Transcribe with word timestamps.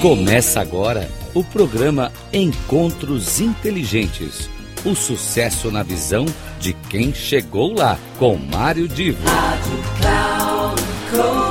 Começa 0.00 0.62
agora 0.62 1.10
o 1.34 1.44
programa 1.44 2.10
Encontros 2.32 3.38
Inteligentes. 3.38 4.48
O 4.82 4.94
sucesso 4.94 5.70
na 5.70 5.82
visão 5.82 6.24
de 6.58 6.72
quem 6.72 7.12
chegou 7.12 7.74
lá, 7.74 7.98
com 8.18 8.34
Mário 8.38 8.88
Divo. 8.88 9.22
Rádio 9.28 9.78
Cloud 10.00 11.50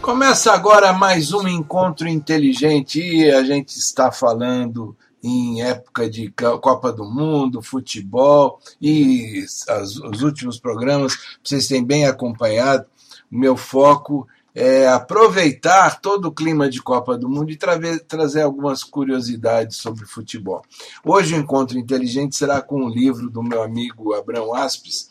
Começa 0.00 0.52
agora 0.52 0.92
mais 0.92 1.32
um 1.32 1.48
encontro 1.48 2.06
inteligente 2.06 3.00
e 3.00 3.32
a 3.32 3.42
gente 3.42 3.76
está 3.76 4.12
falando 4.12 4.96
em 5.24 5.60
época 5.62 6.08
de 6.08 6.32
Copa 6.60 6.92
do 6.92 7.04
Mundo, 7.04 7.60
futebol 7.60 8.60
e 8.80 9.44
as, 9.68 9.96
os 9.96 10.22
últimos 10.22 10.60
programas, 10.60 11.18
vocês 11.42 11.66
têm 11.66 11.84
bem 11.84 12.06
acompanhado, 12.06 12.86
meu 13.30 13.56
foco 13.56 14.26
é 14.54 14.88
aproveitar 14.88 16.00
todo 16.00 16.26
o 16.26 16.32
clima 16.32 16.68
de 16.68 16.82
Copa 16.82 17.16
do 17.16 17.28
Mundo 17.28 17.50
e 17.50 17.56
tra 17.56 17.78
trazer 18.00 18.42
algumas 18.42 18.82
curiosidades 18.82 19.76
sobre 19.76 20.04
futebol. 20.04 20.62
Hoje 21.04 21.34
o 21.34 21.38
encontro 21.38 21.78
inteligente 21.78 22.36
será 22.36 22.60
com 22.60 22.84
um 22.84 22.88
livro 22.88 23.30
do 23.30 23.42
meu 23.42 23.62
amigo 23.62 24.12
Abrão 24.12 24.52
Aspes, 24.54 25.08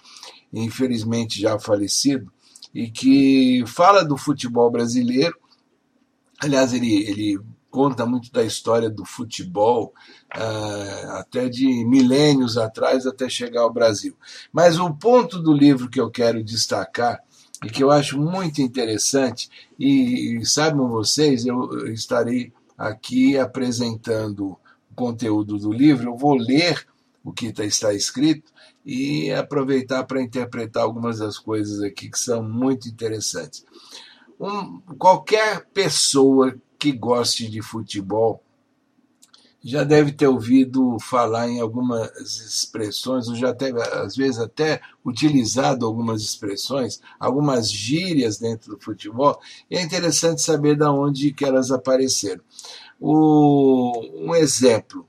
infelizmente 0.52 1.40
já 1.40 1.58
falecido, 1.58 2.32
e 2.74 2.90
que 2.90 3.64
fala 3.66 4.04
do 4.04 4.18
futebol 4.18 4.70
brasileiro. 4.70 5.36
Aliás, 6.42 6.74
ele, 6.74 7.04
ele 7.10 7.40
conta 7.70 8.06
muito 8.06 8.32
da 8.32 8.44
história 8.44 8.90
do 8.90 9.06
futebol, 9.06 9.94
uh, 10.36 11.12
até 11.14 11.48
de 11.48 11.86
milênios 11.86 12.58
atrás, 12.58 13.06
até 13.06 13.30
chegar 13.30 13.62
ao 13.62 13.74
Brasil. 13.74 14.16
Mas 14.52 14.80
o 14.80 14.94
ponto 14.94 15.40
do 15.40 15.54
livro 15.54 15.90
que 15.90 16.00
eu 16.00 16.10
quero 16.10 16.44
destacar 16.44 17.20
e 17.64 17.70
que 17.70 17.84
eu 17.84 17.92
acho 17.92 18.20
muito 18.20 18.62
interessante, 18.62 19.50
e, 19.78 20.38
e 20.38 20.46
sabem 20.46 20.88
vocês, 20.88 21.46
eu 21.46 21.92
estarei 21.92 22.54
aqui 22.78 23.38
apresentando 23.38 24.52
o 24.92 24.96
conteúdo 24.96 25.58
do 25.58 25.72
livro, 25.72 26.12
eu 26.12 26.18
vou 26.18 26.36
ler 26.36 26.88
o 27.24 27.34
que 27.34 27.52
tá, 27.52 27.66
está 27.66 27.94
escrito 27.94 28.52
e 28.86 29.32
aproveitar 29.32 30.06
para 30.06 30.22
interpretar 30.22 30.84
algumas 30.84 31.20
das 31.20 31.38
coisas 31.38 31.82
aqui 31.82 32.10
que 32.10 32.18
são 32.18 32.42
muito 32.42 32.88
interessantes. 32.88 33.66
Um, 34.40 34.80
qualquer 34.98 35.66
pessoa 35.74 36.56
que 36.78 36.94
goste 36.94 37.50
de 37.50 37.62
futebol 37.62 38.42
já 39.64 39.84
deve 39.84 40.12
ter 40.12 40.28
ouvido 40.28 40.98
falar 41.00 41.50
em 41.50 41.60
algumas 41.60 42.12
expressões, 42.18 43.28
ou 43.28 43.36
já 43.36 43.54
teve, 43.54 43.82
às 43.82 44.16
vezes, 44.16 44.40
até 44.40 44.82
utilizado 45.06 45.86
algumas 45.86 46.22
expressões, 46.22 47.02
algumas 47.20 47.70
gírias 47.70 48.38
dentro 48.38 48.76
do 48.76 48.82
futebol, 48.82 49.40
e 49.70 49.78
é 49.78 49.82
interessante 49.82 50.42
saber 50.42 50.78
de 50.78 50.86
onde 50.86 51.34
que 51.34 51.44
elas 51.44 51.72
apareceram. 51.72 52.42
O, 53.00 53.92
um 54.14 54.36
exemplo, 54.36 55.08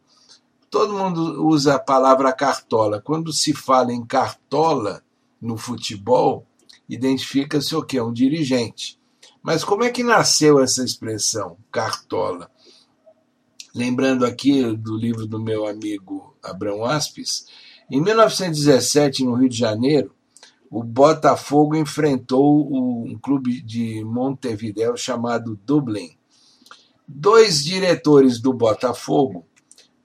todo 0.71 0.95
mundo 0.95 1.45
usa 1.45 1.75
a 1.75 1.79
palavra 1.79 2.33
cartola. 2.33 3.01
Quando 3.01 3.33
se 3.33 3.53
fala 3.53 3.93
em 3.93 4.05
cartola 4.05 5.03
no 5.41 5.57
futebol, 5.57 6.47
identifica-se 6.89 7.75
o 7.75 7.83
quê? 7.83 8.01
Um 8.01 8.13
dirigente. 8.13 8.99
Mas 9.43 9.65
como 9.65 9.85
é 9.85 9.91
que 9.91 10.03
nasceu 10.03 10.61
essa 10.61 10.85
expressão, 10.85 11.57
cartola? 11.73 12.51
Lembrando 13.75 14.25
aqui 14.25 14.63
do 14.77 14.97
livro 14.97 15.27
do 15.27 15.41
meu 15.41 15.67
amigo 15.67 16.37
Abrão 16.43 16.85
Aspes, 16.85 17.47
em 17.91 18.01
1917, 18.01 19.25
no 19.25 19.35
Rio 19.35 19.49
de 19.49 19.59
Janeiro, 19.59 20.15
o 20.71 20.85
Botafogo 20.85 21.75
enfrentou 21.75 22.73
um 22.73 23.19
clube 23.19 23.61
de 23.61 24.05
Montevideo 24.05 24.97
chamado 24.97 25.59
Dublin. 25.67 26.17
Dois 27.07 27.65
diretores 27.65 28.41
do 28.41 28.53
Botafogo 28.53 29.45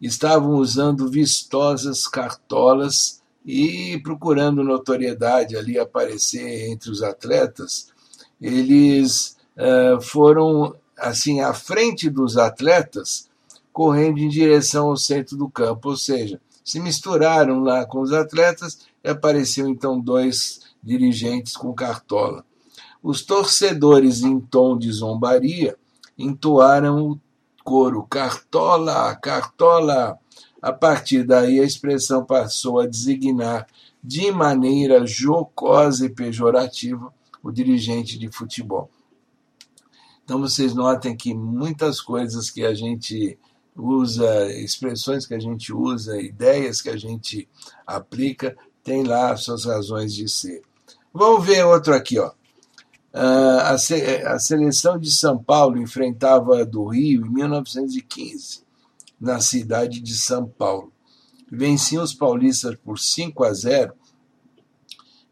estavam 0.02 0.56
usando 0.56 1.08
vistosas 1.08 2.08
cartolas 2.08 3.22
e 3.46 4.00
procurando 4.02 4.64
notoriedade 4.64 5.56
ali 5.56 5.78
aparecer 5.78 6.72
entre 6.72 6.90
os 6.90 7.04
atletas. 7.04 7.94
Eles 8.42 9.38
uh, 9.56 10.02
foram 10.02 10.76
assim 10.98 11.42
à 11.42 11.54
frente 11.54 12.10
dos 12.10 12.38
atletas 12.38 13.30
correndo 13.76 14.20
em 14.20 14.30
direção 14.30 14.88
ao 14.88 14.96
centro 14.96 15.36
do 15.36 15.50
campo, 15.50 15.90
ou 15.90 15.98
seja, 15.98 16.40
se 16.64 16.80
misturaram 16.80 17.60
lá 17.60 17.86
com 17.86 18.00
os 18.00 18.14
atletas 18.14 18.88
e 19.04 19.10
apareceu 19.10 19.68
então 19.68 20.00
dois 20.00 20.62
dirigentes 20.82 21.58
com 21.58 21.74
cartola. 21.74 22.46
Os 23.04 23.22
torcedores, 23.22 24.22
em 24.22 24.40
tom 24.40 24.78
de 24.78 24.90
zombaria, 24.94 25.78
entoaram 26.18 27.06
o 27.06 27.20
coro 27.66 28.04
Cartola, 28.04 29.14
Cartola. 29.18 30.18
A 30.62 30.72
partir 30.72 31.26
daí, 31.26 31.60
a 31.60 31.66
expressão 31.66 32.24
passou 32.24 32.80
a 32.80 32.88
designar 32.88 33.68
de 34.02 34.32
maneira 34.32 35.06
jocosa 35.06 36.06
e 36.06 36.10
pejorativa 36.10 37.14
o 37.44 37.52
dirigente 37.52 38.18
de 38.18 38.32
futebol. 38.32 38.90
Então, 40.24 40.40
vocês 40.40 40.74
notem 40.74 41.14
que 41.14 41.34
muitas 41.34 42.00
coisas 42.00 42.50
que 42.50 42.64
a 42.64 42.74
gente 42.74 43.38
usa, 43.76 44.52
expressões 44.54 45.26
que 45.26 45.34
a 45.34 45.40
gente 45.40 45.74
usa, 45.74 46.20
ideias 46.22 46.82
que 46.82 46.90
a 46.90 46.98
gente 46.98 47.48
aplica, 47.86 48.56
tem 48.84 49.04
lá 49.04 49.32
as 49.32 49.44
suas 49.44 49.66
razões 49.66 50.14
de 50.14 50.30
ser. 50.30 50.62
Vamos 51.14 51.46
ver 51.46 51.66
outro 51.66 51.94
aqui, 51.94 52.20
ó. 52.20 52.32
Uh, 53.14 53.60
a, 53.64 53.78
se, 53.78 53.96
a 54.26 54.38
seleção 54.40 55.00
de 55.00 55.12
São 55.12 55.38
Paulo 55.42 55.78
enfrentava 55.78 56.62
a 56.62 56.66
do 56.66 56.86
Rio 56.86 57.26
em 57.26 57.30
1915, 57.30 58.64
na 59.20 59.40
cidade 59.40 60.02
de 60.02 60.16
São 60.16 60.48
Paulo. 60.48 60.92
Venciam 61.50 62.04
os 62.04 62.14
paulistas 62.14 62.76
por 62.76 63.00
5 63.00 63.44
a 63.44 63.54
0 63.54 63.94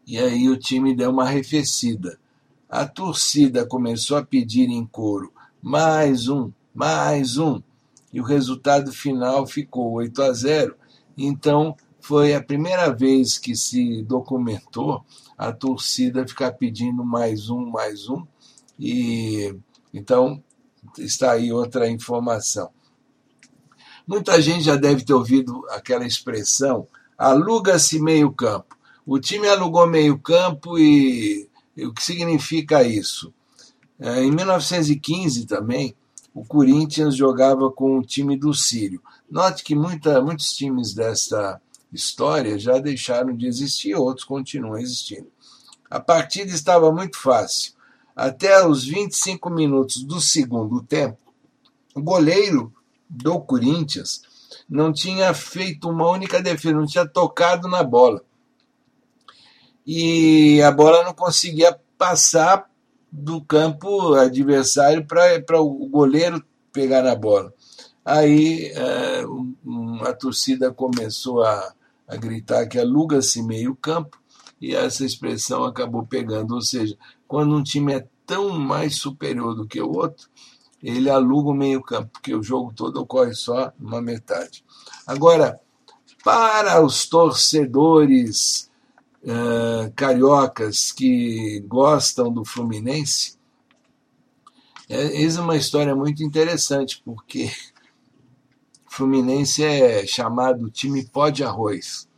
e 0.06 0.18
aí 0.18 0.48
o 0.48 0.56
time 0.56 0.94
deu 0.94 1.10
uma 1.10 1.24
arrefecida. 1.24 2.18
A 2.68 2.86
torcida 2.86 3.66
começou 3.66 4.16
a 4.16 4.24
pedir 4.24 4.68
em 4.68 4.84
coro: 4.86 5.32
mais 5.62 6.28
um, 6.28 6.50
mais 6.74 7.38
um 7.38 7.62
e 8.14 8.20
o 8.20 8.24
resultado 8.24 8.92
final 8.92 9.44
ficou 9.44 9.90
8 9.94 10.22
a 10.22 10.32
0. 10.32 10.76
Então, 11.18 11.76
foi 12.00 12.32
a 12.32 12.40
primeira 12.40 12.94
vez 12.94 13.36
que 13.38 13.56
se 13.56 14.04
documentou 14.04 15.04
a 15.36 15.52
torcida 15.52 16.26
ficar 16.26 16.52
pedindo 16.52 17.04
mais 17.04 17.50
um, 17.50 17.66
mais 17.66 18.08
um. 18.08 18.24
E 18.78 19.52
então 19.92 20.40
está 20.96 21.32
aí 21.32 21.52
outra 21.52 21.90
informação. 21.90 22.70
Muita 24.06 24.40
gente 24.40 24.62
já 24.62 24.76
deve 24.76 25.04
ter 25.04 25.12
ouvido 25.12 25.66
aquela 25.70 26.06
expressão: 26.06 26.86
aluga-se 27.18 27.98
meio 27.98 28.30
campo. 28.30 28.76
O 29.04 29.18
time 29.18 29.48
alugou 29.48 29.88
meio 29.88 30.16
campo 30.20 30.78
e, 30.78 31.48
e 31.76 31.84
o 31.84 31.92
que 31.92 32.04
significa 32.04 32.84
isso? 32.84 33.34
É, 33.98 34.22
em 34.22 34.30
1915 34.30 35.46
também, 35.46 35.96
o 36.34 36.44
Corinthians 36.44 37.14
jogava 37.14 37.70
com 37.70 37.98
o 37.98 38.02
time 38.02 38.36
do 38.36 38.52
Sírio. 38.52 39.00
Note 39.30 39.62
que 39.62 39.74
muita, 39.74 40.20
muitos 40.20 40.52
times 40.52 40.92
desta 40.92 41.62
história 41.92 42.58
já 42.58 42.78
deixaram 42.78 43.36
de 43.36 43.46
existir, 43.46 43.94
outros 43.94 44.26
continuam 44.26 44.76
existindo. 44.76 45.30
A 45.88 46.00
partida 46.00 46.50
estava 46.50 46.90
muito 46.90 47.16
fácil. 47.16 47.74
Até 48.16 48.66
os 48.66 48.84
25 48.84 49.48
minutos 49.48 50.02
do 50.02 50.20
segundo 50.20 50.82
tempo, 50.82 51.18
o 51.94 52.02
goleiro 52.02 52.72
do 53.08 53.40
Corinthians 53.40 54.22
não 54.68 54.92
tinha 54.92 55.32
feito 55.34 55.88
uma 55.88 56.10
única 56.10 56.42
defesa, 56.42 56.74
não 56.74 56.86
tinha 56.86 57.06
tocado 57.06 57.68
na 57.68 57.84
bola. 57.84 58.24
E 59.86 60.60
a 60.62 60.72
bola 60.72 61.04
não 61.04 61.14
conseguia 61.14 61.78
passar 61.96 62.68
do 63.16 63.40
campo 63.40 64.14
adversário 64.14 65.06
para 65.06 65.60
o 65.60 65.86
goleiro 65.86 66.44
pegar 66.72 67.00
na 67.00 67.14
bola. 67.14 67.54
Aí 68.04 68.72
é, 68.74 69.22
a 70.02 70.12
torcida 70.12 70.72
começou 70.72 71.44
a, 71.44 71.72
a 72.08 72.16
gritar 72.16 72.66
que 72.66 72.76
aluga-se 72.76 73.40
meio 73.40 73.76
campo 73.76 74.18
e 74.60 74.74
essa 74.74 75.04
expressão 75.04 75.64
acabou 75.64 76.04
pegando. 76.04 76.56
Ou 76.56 76.60
seja, 76.60 76.98
quando 77.28 77.54
um 77.54 77.62
time 77.62 77.94
é 77.94 78.06
tão 78.26 78.50
mais 78.58 78.96
superior 78.96 79.54
do 79.54 79.66
que 79.66 79.80
o 79.80 79.92
outro, 79.92 80.28
ele 80.82 81.08
aluga 81.08 81.50
o 81.50 81.54
meio 81.54 81.80
campo, 81.80 82.10
porque 82.14 82.34
o 82.34 82.42
jogo 82.42 82.72
todo 82.74 83.00
ocorre 83.00 83.32
só 83.32 83.72
numa 83.78 84.02
metade. 84.02 84.64
Agora, 85.06 85.60
para 86.24 86.84
os 86.84 87.06
torcedores 87.06 88.68
uh, 89.24 89.92
cariocas 89.94 90.92
que 90.92 91.60
gostam 91.66 92.32
do 92.32 92.44
Fluminense, 92.44 93.38
é, 94.88 95.22
é 95.22 95.40
uma 95.40 95.56
história 95.56 95.96
muito 95.96 96.22
interessante, 96.22 97.02
porque 97.04 97.50
Fluminense 98.86 99.64
é 99.64 100.06
chamado 100.06 100.70
time 100.70 101.04
pó 101.04 101.30
de 101.30 101.42
arroz. 101.42 102.08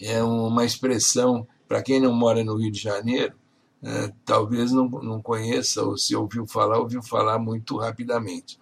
É 0.00 0.22
uma 0.22 0.64
expressão, 0.64 1.46
para 1.68 1.82
quem 1.82 2.00
não 2.00 2.12
mora 2.12 2.42
no 2.42 2.56
Rio 2.56 2.72
de 2.72 2.80
Janeiro, 2.80 3.34
talvez 4.24 4.72
não, 4.72 4.88
não 4.88 5.22
conheça, 5.22 5.82
ou 5.82 5.96
se 5.96 6.14
ouviu 6.14 6.46
falar, 6.46 6.78
ouviu 6.78 7.02
falar 7.02 7.38
muito 7.38 7.76
rapidamente. 7.76 8.58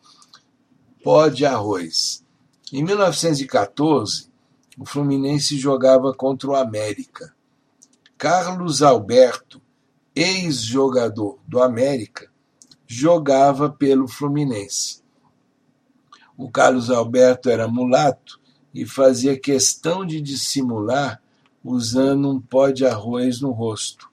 Pó 1.02 1.28
de 1.28 1.44
arroz. 1.44 2.24
Em 2.72 2.82
1914, 2.82 4.30
o 4.78 4.86
Fluminense 4.86 5.58
jogava 5.58 6.14
contra 6.14 6.50
o 6.50 6.54
América. 6.54 7.34
Carlos 8.16 8.80
Alberto, 8.80 9.60
ex-jogador 10.14 11.38
do 11.46 11.60
América, 11.60 12.30
jogava 12.86 13.68
pelo 13.68 14.06
Fluminense. 14.06 15.02
O 16.36 16.48
Carlos 16.48 16.90
Alberto 16.90 17.50
era 17.50 17.66
mulato 17.66 18.40
e 18.72 18.86
fazia 18.86 19.38
questão 19.38 20.06
de 20.06 20.20
dissimular 20.20 21.20
usando 21.64 22.30
um 22.30 22.40
pó 22.40 22.70
de 22.70 22.86
arroz 22.86 23.40
no 23.40 23.50
rosto. 23.50 24.08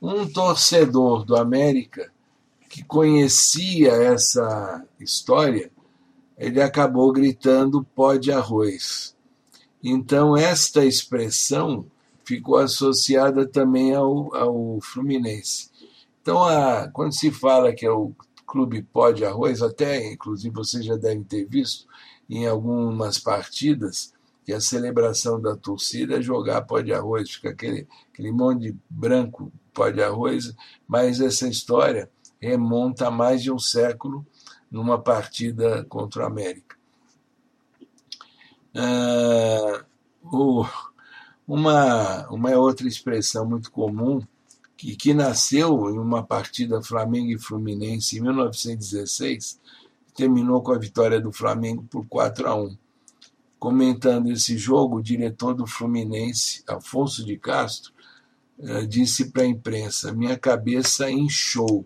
Um 0.00 0.26
torcedor 0.26 1.24
do 1.26 1.36
América 1.36 2.10
que 2.70 2.82
conhecia 2.82 3.92
essa 3.92 4.86
história, 4.98 5.70
ele 6.38 6.62
acabou 6.62 7.12
gritando 7.12 7.84
pó 7.94 8.14
de 8.14 8.32
arroz. 8.32 9.14
Então, 9.82 10.36
esta 10.36 10.84
expressão 10.84 11.86
ficou 12.24 12.56
associada 12.56 13.46
também 13.46 13.94
ao, 13.94 14.34
ao 14.34 14.78
Fluminense. 14.80 15.70
Então, 16.22 16.44
a, 16.44 16.88
quando 16.88 17.14
se 17.14 17.30
fala 17.30 17.72
que 17.72 17.86
é 17.86 17.90
o 17.90 18.12
Clube 18.46 18.82
Pó 18.82 19.10
de 19.10 19.24
Arroz, 19.24 19.62
até 19.62 20.12
inclusive 20.12 20.54
você 20.54 20.82
já 20.82 20.96
deve 20.96 21.24
ter 21.24 21.46
visto 21.46 21.86
em 22.28 22.46
algumas 22.46 23.18
partidas, 23.18 24.12
que 24.44 24.52
a 24.52 24.60
celebração 24.60 25.40
da 25.40 25.56
torcida 25.56 26.18
é 26.18 26.22
jogar 26.22 26.62
pó 26.62 26.80
de 26.80 26.92
arroz, 26.92 27.30
fica 27.30 27.50
aquele, 27.50 27.86
aquele 28.12 28.32
monte 28.32 28.62
de 28.62 28.76
branco 28.88 29.52
pó 29.72 29.90
de 29.90 30.02
arroz, 30.02 30.54
mas 30.88 31.20
essa 31.20 31.46
história 31.48 32.10
remonta 32.40 33.08
a 33.08 33.10
mais 33.10 33.42
de 33.42 33.52
um 33.52 33.58
século 33.58 34.26
numa 34.70 35.00
partida 35.00 35.84
contra 35.88 36.22
o 36.22 36.26
América. 36.26 36.76
Ah, 38.74 39.84
o, 40.22 40.64
uma, 41.46 42.28
uma 42.28 42.50
outra 42.52 42.86
expressão 42.86 43.44
muito 43.44 43.70
comum, 43.70 44.20
que, 44.76 44.96
que 44.96 45.12
nasceu 45.12 45.90
em 45.90 45.98
uma 45.98 46.22
partida 46.22 46.82
Flamengo 46.82 47.30
e 47.30 47.38
Fluminense 47.38 48.18
em 48.18 48.22
1916, 48.22 49.60
terminou 50.14 50.62
com 50.62 50.72
a 50.72 50.78
vitória 50.78 51.20
do 51.20 51.32
Flamengo 51.32 51.84
por 51.90 52.06
4 52.06 52.48
a 52.48 52.54
1. 52.54 52.76
Comentando 53.58 54.30
esse 54.30 54.56
jogo, 54.56 54.96
o 54.96 55.02
diretor 55.02 55.54
do 55.54 55.66
Fluminense, 55.66 56.62
Afonso 56.66 57.24
de 57.24 57.36
Castro, 57.36 57.92
disse 58.88 59.30
para 59.30 59.42
a 59.42 59.46
imprensa: 59.46 60.12
minha 60.12 60.38
cabeça 60.38 61.10
inchou. 61.10 61.84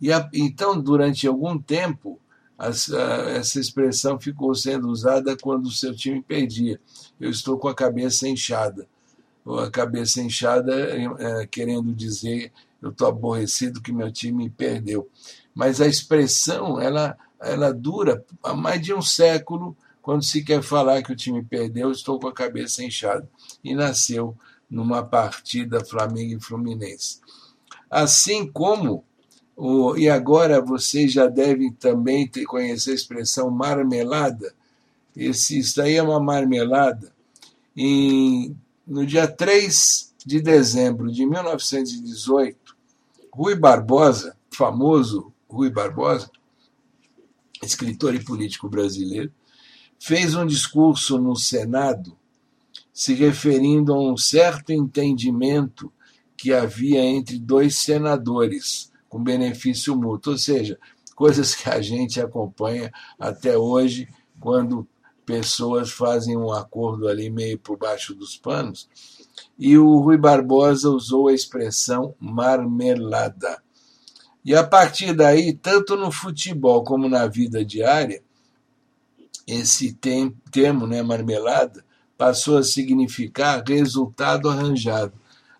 E 0.00 0.12
a, 0.12 0.28
então, 0.32 0.80
durante 0.80 1.26
algum 1.26 1.58
tempo, 1.58 2.20
essa 2.58 3.60
expressão 3.60 4.18
ficou 4.18 4.54
sendo 4.54 4.88
usada 4.88 5.36
quando 5.36 5.66
o 5.66 5.72
seu 5.72 5.94
time 5.94 6.20
perdia. 6.20 6.80
Eu 7.20 7.30
estou 7.30 7.56
com 7.58 7.68
a 7.68 7.74
cabeça 7.74 8.26
inchada. 8.26 8.86
Ou 9.44 9.60
a 9.60 9.70
cabeça 9.70 10.20
inchada 10.20 10.74
é, 10.74 11.46
querendo 11.46 11.94
dizer 11.94 12.52
eu 12.80 12.90
estou 12.90 13.08
aborrecido 13.08 13.80
que 13.80 13.92
meu 13.92 14.10
time 14.10 14.48
perdeu. 14.50 15.08
Mas 15.54 15.80
a 15.80 15.86
expressão 15.86 16.80
ela, 16.80 17.16
ela 17.40 17.72
dura 17.72 18.24
há 18.42 18.54
mais 18.54 18.80
de 18.80 18.94
um 18.94 19.02
século 19.02 19.76
quando 20.00 20.24
se 20.24 20.42
quer 20.42 20.62
falar 20.62 21.02
que 21.02 21.12
o 21.12 21.16
time 21.16 21.44
perdeu, 21.44 21.90
estou 21.90 22.18
com 22.18 22.28
a 22.28 22.32
cabeça 22.32 22.82
inchada. 22.82 23.28
E 23.62 23.74
nasceu 23.74 24.36
numa 24.70 25.02
partida 25.02 25.84
Flamengo 25.84 26.36
e 26.36 26.40
Fluminense. 26.40 27.20
Assim 27.90 28.50
como, 28.50 29.04
o, 29.60 29.96
e 29.96 30.08
agora 30.08 30.60
vocês 30.60 31.12
já 31.12 31.26
devem 31.26 31.72
também 31.72 32.28
ter, 32.28 32.44
conhecer 32.44 32.92
a 32.92 32.94
expressão 32.94 33.50
marmelada, 33.50 34.54
esse, 35.16 35.58
isso 35.58 35.82
aí 35.82 35.96
é 35.96 36.02
uma 36.02 36.20
marmelada, 36.20 37.12
no 38.86 39.04
dia 39.04 39.26
3 39.26 40.14
de 40.24 40.40
dezembro 40.40 41.10
de 41.10 41.26
1918, 41.26 42.76
Rui 43.32 43.56
Barbosa, 43.56 44.36
famoso 44.48 45.32
Rui 45.48 45.70
Barbosa, 45.70 46.30
escritor 47.60 48.14
e 48.14 48.22
político 48.22 48.68
brasileiro, 48.68 49.32
fez 49.98 50.36
um 50.36 50.46
discurso 50.46 51.18
no 51.18 51.34
Senado 51.34 52.16
se 52.92 53.12
referindo 53.12 53.92
a 53.92 54.00
um 54.00 54.16
certo 54.16 54.72
entendimento 54.72 55.92
que 56.36 56.52
havia 56.52 57.02
entre 57.02 57.40
dois 57.40 57.76
senadores 57.78 58.92
com 59.08 59.22
benefício 59.22 59.96
mútuo, 59.96 60.32
ou 60.32 60.38
seja, 60.38 60.78
coisas 61.14 61.54
que 61.54 61.68
a 61.68 61.80
gente 61.80 62.20
acompanha 62.20 62.92
até 63.18 63.56
hoje 63.56 64.08
quando 64.38 64.86
pessoas 65.26 65.90
fazem 65.90 66.36
um 66.36 66.52
acordo 66.52 67.08
ali 67.08 67.28
meio 67.28 67.58
por 67.58 67.76
baixo 67.76 68.14
dos 68.14 68.36
panos. 68.36 68.88
E 69.58 69.76
o 69.76 69.98
Rui 69.98 70.16
Barbosa 70.16 70.88
usou 70.88 71.28
a 71.28 71.34
expressão 71.34 72.14
marmelada. 72.18 73.62
E 74.44 74.54
a 74.54 74.64
partir 74.64 75.12
daí, 75.12 75.52
tanto 75.52 75.96
no 75.96 76.10
futebol 76.10 76.82
como 76.82 77.08
na 77.08 77.26
vida 77.26 77.64
diária, 77.64 78.22
esse 79.46 79.92
termo, 80.50 80.86
né, 80.86 81.02
marmelada, 81.02 81.84
passou 82.16 82.58
a 82.58 82.62
significar 82.62 83.62
resultado 83.66 84.48
arranjado, 84.48 85.12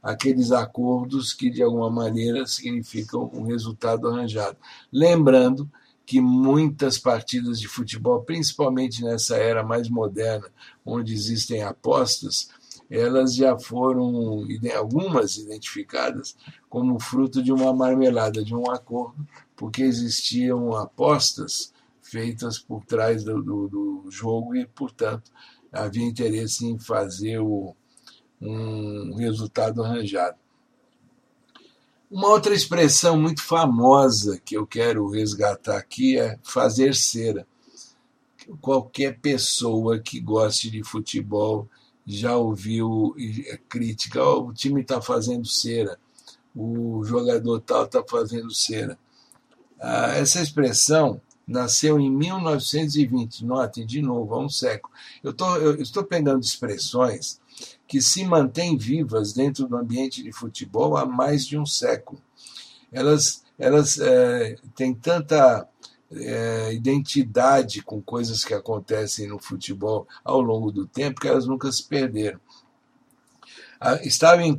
aqueles 0.03 0.53
acordos 0.53 1.33
que 1.33 1.51
de 1.51 1.63
alguma 1.63 1.91
maneira 1.91 2.47
significam 2.47 3.31
um 3.33 3.43
resultado 3.43 4.09
arranjado. 4.09 4.57
Lembrando 4.93 5.71
que 6.07 6.21
muitas 6.21 6.99
partidas 6.99 7.61
de 7.61 7.69
futebol, 7.69 8.23
principalmente 8.23 9.05
nessa 9.05 9.37
era 9.37 9.63
mais 9.63 9.89
moderna, 9.91 10.49
onde 10.85 11.13
existem 11.13 11.63
apostas, 11.63 12.49
elas 12.91 13.35
já 13.35 13.59
foram 13.59 14.47
algumas 14.75 15.37
identificadas 15.37 16.35
como 16.69 16.99
fruto 16.99 17.43
de 17.43 17.53
uma 17.53 17.75
marmelada, 17.75 18.43
de 18.43 18.55
um 18.55 18.71
acordo, 18.71 19.27
porque 19.55 19.83
existiam 19.83 20.75
apostas 20.75 21.73
feitas 22.01 22.59
por 22.59 22.85
trás 22.87 23.23
do, 23.23 23.43
do, 23.43 23.69
do 23.69 24.11
jogo 24.11 24.57
e, 24.57 24.67
portanto, 24.67 25.31
havia 25.71 26.07
interesse 26.07 26.65
em 26.65 26.79
fazer 26.79 27.39
o, 27.39 27.77
um 28.41 29.15
resultado 29.17 29.83
arranjado. 29.83 30.37
Uma 32.11 32.29
outra 32.29 32.55
expressão 32.55 33.21
muito 33.21 33.43
famosa 33.43 34.41
que 34.43 34.57
eu 34.57 34.67
quero 34.67 35.11
resgatar 35.11 35.77
aqui 35.77 36.19
é 36.19 36.39
fazer 36.43 36.95
cera. 36.95 37.47
Qualquer 38.63 39.19
pessoa 39.21 39.99
que 39.99 40.19
goste 40.19 40.71
de 40.71 40.83
futebol 40.83 41.69
já 42.07 42.35
ouviu 42.35 43.15
crítica: 43.69 44.25
oh, 44.25 44.49
o 44.49 44.55
time 44.55 44.81
está 44.81 45.03
fazendo 45.03 45.47
cera, 45.47 45.99
o 46.57 47.05
jogador 47.05 47.61
tal 47.61 47.85
está 47.85 48.03
fazendo 48.03 48.51
cera. 48.55 48.99
Ah, 49.79 50.15
essa 50.17 50.41
expressão 50.41 51.21
nasceu 51.47 52.01
em 52.01 52.11
1920, 52.11 53.45
notem 53.45 53.85
de 53.85 54.01
novo, 54.01 54.35
há 54.35 54.39
um 54.39 54.49
século. 54.49 54.93
Eu, 55.23 55.35
tô, 55.35 55.57
eu 55.57 55.81
estou 55.81 56.05
pegando 56.05 56.43
expressões 56.43 57.39
que 57.89 58.01
se 58.01 58.25
mantêm 58.25 58.77
vivas 58.77 59.33
dentro 59.33 59.67
do 59.67 59.77
ambiente 59.77 60.23
de 60.23 60.31
futebol 60.31 60.97
há 60.97 61.07
mais 61.07 61.47
de 61.47 61.59
um 61.59 61.67
século. 61.67 62.21
Elas, 62.93 63.43
elas 63.59 63.99
é, 63.99 64.57
têm 64.77 64.95
tanta 64.95 65.67
é, 66.13 66.73
identidade 66.75 67.83
com 67.83 68.01
coisas 68.01 68.45
que 68.45 68.55
acontecem 68.55 69.27
no 69.27 69.39
futebol 69.39 70.07
ao 70.23 70.41
longo 70.41 70.71
do 70.71 70.87
tempo 70.87 71.21
que 71.21 71.29
elas 71.29 71.47
nunca 71.47 71.73
se 71.73 71.83
perderam. 71.83 72.39
Ah, 73.81 73.99
estava 74.03 74.43
em 74.43 74.55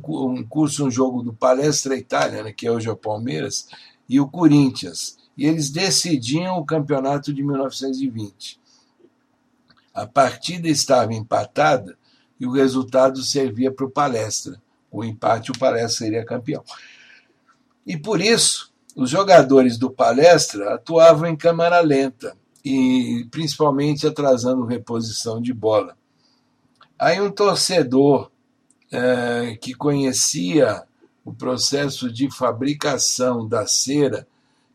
curso 0.48 0.86
um 0.86 0.90
jogo 0.90 1.22
do 1.22 1.32
Palestra 1.32 1.96
Itália, 1.96 2.42
né, 2.42 2.52
que 2.52 2.66
é 2.66 2.72
hoje 2.72 2.88
é 2.88 2.92
o 2.92 2.96
Palmeiras, 2.96 3.68
e 4.08 4.18
o 4.18 4.28
Corinthians 4.28 5.20
e 5.40 5.46
eles 5.46 5.70
decidiam 5.70 6.58
o 6.58 6.66
campeonato 6.66 7.32
de 7.32 7.42
1920. 7.42 8.60
A 9.94 10.06
partida 10.06 10.68
estava 10.68 11.14
empatada 11.14 11.96
e 12.40 12.46
o 12.46 12.52
resultado 12.52 13.22
servia 13.22 13.70
para 13.70 13.84
o 13.84 13.90
Palestra. 13.90 14.60
O 14.90 15.04
empate, 15.04 15.50
o 15.50 15.58
Palestra 15.58 16.06
seria 16.06 16.24
campeão. 16.24 16.64
E 17.86 17.96
por 17.96 18.20
isso, 18.20 18.72
os 18.96 19.10
jogadores 19.10 19.76
do 19.76 19.90
Palestra 19.90 20.74
atuavam 20.74 21.28
em 21.28 21.36
câmara 21.36 21.80
lenta 21.80 22.36
e 22.64 23.26
principalmente 23.30 24.06
atrasando 24.06 24.64
reposição 24.64 25.40
de 25.40 25.52
bola. 25.52 25.96
Aí 26.98 27.20
um 27.20 27.30
torcedor 27.30 28.30
é, 28.90 29.56
que 29.60 29.74
conhecia 29.74 30.82
o 31.24 31.32
processo 31.32 32.10
de 32.10 32.34
fabricação 32.34 33.46
da 33.46 33.66
cera 33.66 34.26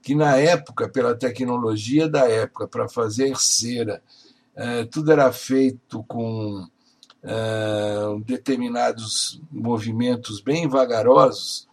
que 0.06 0.14
na 0.14 0.38
época, 0.38 0.88
pela 0.88 1.16
tecnologia 1.16 2.08
da 2.08 2.30
época, 2.30 2.68
para 2.68 2.88
fazer 2.88 3.36
cera, 3.40 4.04
eh, 4.56 4.86
tudo 4.86 5.12
era 5.12 5.32
feito 5.34 6.04
com 6.04 6.68
eh, 7.28 8.22
determinados 8.24 9.42
movimentos 9.52 10.40
bem 10.40 10.68
vagarosos, 10.68 11.68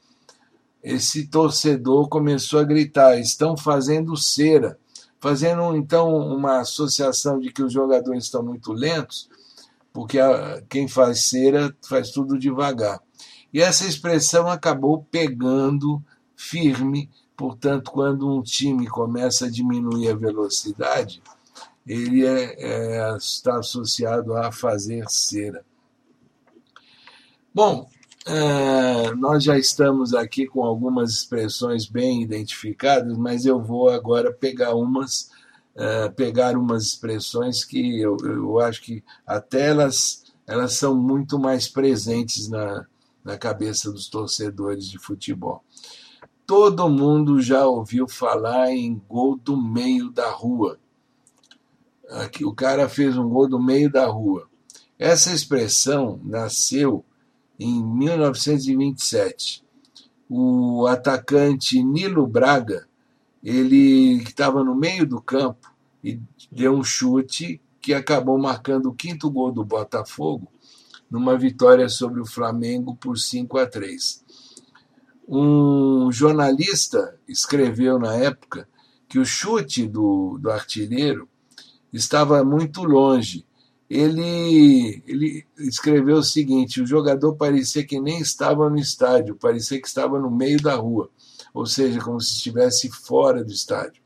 esse 0.83 1.27
torcedor 1.27 2.09
começou 2.09 2.59
a 2.59 2.65
gritar: 2.65 3.19
estão 3.19 3.55
fazendo 3.55 4.17
cera, 4.17 4.79
fazendo 5.21 5.77
então 5.77 6.09
uma 6.09 6.61
associação 6.61 7.39
de 7.39 7.53
que 7.53 7.63
os 7.63 7.71
jogadores 7.71 8.25
estão 8.25 8.43
muito 8.43 8.73
lentos, 8.73 9.29
porque 9.93 10.19
quem 10.71 10.89
faz 10.89 11.27
cera 11.27 11.77
faz 11.87 12.11
tudo 12.11 12.39
devagar. 12.39 13.01
E 13.53 13.61
essa 13.61 13.87
expressão 13.87 14.49
acabou 14.49 15.07
pegando 15.11 16.03
firme, 16.35 17.11
portanto, 17.37 17.91
quando 17.91 18.27
um 18.27 18.43
time 18.43 18.87
começa 18.87 19.45
a 19.45 19.51
diminuir 19.51 20.09
a 20.09 20.17
velocidade, 20.17 21.23
ele 21.87 22.25
é, 22.25 22.55
é, 22.59 23.17
está 23.17 23.59
associado 23.59 24.37
a 24.37 24.53
fazer 24.53 25.05
cera. 25.09 25.65
Bom, 27.55 27.89
é, 28.25 29.15
nós 29.15 29.43
já 29.43 29.59
estamos 29.59 30.15
aqui 30.15 30.47
com 30.47 30.65
algumas 30.65 31.11
expressões 31.11 31.87
bem 31.87 32.23
identificadas, 32.23 33.17
mas 33.17 33.45
eu 33.45 33.61
vou 33.61 33.91
agora 33.91 34.33
pegar 34.33 34.75
umas, 34.75 35.31
é, 35.75 36.09
pegar 36.09 36.57
umas 36.57 36.85
expressões 36.85 37.65
que 37.65 38.01
eu, 38.01 38.17
eu 38.23 38.61
acho 38.61 38.81
que 38.83 39.03
até 39.27 39.69
elas, 39.69 40.25
elas 40.47 40.75
são 40.75 40.95
muito 40.95 41.39
mais 41.39 41.69
presentes 41.69 42.49
na, 42.49 42.87
na 43.25 43.37
cabeça 43.37 43.91
dos 43.91 44.09
torcedores 44.09 44.89
de 44.89 44.99
futebol. 44.99 45.63
Todo 46.47 46.89
mundo 46.89 47.41
já 47.41 47.67
ouviu 47.67 48.09
falar 48.09 48.71
em 48.71 49.01
gol 49.09 49.37
do 49.37 49.57
meio 49.57 50.11
da 50.11 50.31
rua. 50.31 50.79
O 52.45 52.55
cara 52.55 52.89
fez 52.89 53.17
um 53.17 53.29
gol 53.29 53.49
do 53.49 53.63
meio 53.63 53.91
da 53.91 54.07
rua. 54.07 54.49
Essa 54.99 55.33
expressão 55.33 56.21
nasceu 56.25 57.05
em 57.59 57.83
1927. 57.85 59.65
O 60.29 60.87
atacante 60.87 61.83
Nilo 61.83 62.27
Braga, 62.27 62.87
ele 63.43 64.23
estava 64.23 64.63
no 64.63 64.75
meio 64.75 65.07
do 65.07 65.21
campo 65.21 65.73
e 66.03 66.21
deu 66.51 66.75
um 66.75 66.85
chute 66.85 67.61
que 67.81 67.93
acabou 67.93 68.39
marcando 68.39 68.87
o 68.87 68.95
quinto 68.95 69.31
gol 69.31 69.51
do 69.51 69.65
Botafogo 69.65 70.49
numa 71.11 71.37
vitória 71.37 71.89
sobre 71.89 72.21
o 72.21 72.27
Flamengo 72.27 72.97
por 72.97 73.19
5 73.19 73.59
a 73.59 73.67
3. 73.67 74.25
Um 75.29 76.11
jornalista 76.11 77.19
escreveu 77.29 77.99
na 77.99 78.15
época 78.15 78.69
que 79.09 79.19
o 79.19 79.25
chute 79.25 79.87
do, 79.87 80.39
do 80.39 80.51
artilheiro 80.51 81.29
estava 81.93 82.45
muito 82.45 82.83
longe 82.83 83.45
ele, 83.93 85.03
ele 85.07 85.47
escreveu 85.59 86.17
o 86.17 86.23
seguinte: 86.23 86.81
o 86.81 86.87
jogador 86.87 87.37
parecia 87.37 87.85
que 87.85 88.01
nem 88.01 88.21
estava 88.21 88.71
no 88.71 88.79
estádio, 88.79 89.37
parecia 89.37 89.81
que 89.81 89.87
estava 89.87 90.19
no 90.19 90.31
meio 90.31 90.61
da 90.63 90.75
rua, 90.75 91.11
ou 91.53 91.67
seja, 91.67 92.01
como 92.01 92.19
se 92.19 92.37
estivesse 92.37 92.91
fora 92.91 93.45
do 93.45 93.53
estádio. 93.53 94.03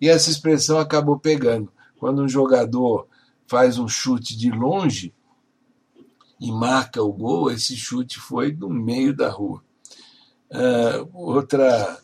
E 0.00 0.08
essa 0.08 0.30
expressão 0.30 0.78
acabou 0.78 1.18
pegando. 1.18 1.70
Quando 1.98 2.22
um 2.22 2.28
jogador 2.28 3.06
faz 3.46 3.78
um 3.78 3.88
chute 3.88 4.36
de 4.36 4.50
longe 4.50 5.14
e 6.40 6.50
marca 6.50 7.02
o 7.02 7.12
gol, 7.12 7.50
esse 7.50 7.76
chute 7.76 8.18
foi 8.18 8.52
no 8.52 8.70
meio 8.70 9.14
da 9.14 9.28
rua. 9.28 9.62
Uh, 10.50 11.10
outra, 11.12 11.98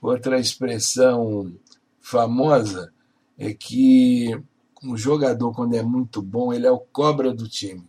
outra 0.00 0.38
expressão 0.38 1.54
famosa 2.00 2.92
é 3.38 3.52
que 3.52 4.40
um 4.82 4.96
jogador, 4.96 5.52
quando 5.52 5.74
é 5.74 5.82
muito 5.82 6.20
bom, 6.20 6.52
ele 6.52 6.66
é 6.66 6.70
o 6.70 6.78
cobra 6.78 7.32
do 7.32 7.48
time. 7.48 7.88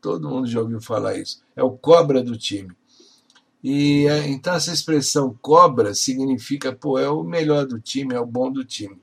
Todo 0.00 0.28
mundo 0.28 0.46
já 0.46 0.60
ouviu 0.60 0.80
falar 0.80 1.16
isso. 1.16 1.42
É 1.54 1.62
o 1.62 1.72
cobra 1.72 2.22
do 2.22 2.36
time. 2.36 2.74
E 3.62 4.06
é, 4.06 4.26
então 4.28 4.54
essa 4.54 4.72
expressão 4.72 5.36
cobra 5.42 5.94
significa, 5.94 6.72
pô, 6.72 6.98
é 6.98 7.08
o 7.10 7.22
melhor 7.22 7.66
do 7.66 7.78
time, 7.78 8.14
é 8.14 8.20
o 8.20 8.26
bom 8.26 8.50
do 8.50 8.64
time. 8.64 8.98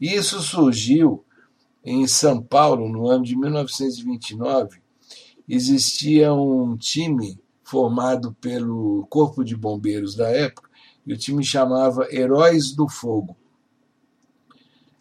E 0.00 0.14
isso 0.14 0.40
surgiu 0.40 1.24
em 1.84 2.06
São 2.06 2.40
Paulo 2.40 2.88
no 2.88 3.08
ano 3.08 3.24
de 3.24 3.36
1929. 3.36 4.80
Existia 5.48 6.32
um 6.32 6.76
time 6.76 7.40
formado 7.64 8.36
pelo 8.40 9.06
Corpo 9.10 9.44
de 9.44 9.56
Bombeiros 9.56 10.14
da 10.14 10.28
época, 10.28 10.70
e 11.06 11.12
o 11.12 11.18
time 11.18 11.42
chamava 11.44 12.06
Heróis 12.10 12.72
do 12.72 12.88
Fogo. 12.88 13.36